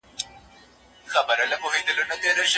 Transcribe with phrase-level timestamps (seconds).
[1.03, 1.21] څنګه
[2.07, 2.49] بند جوړ شو؟